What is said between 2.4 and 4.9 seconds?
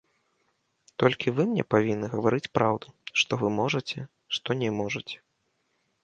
праўду, што вы можаце, што не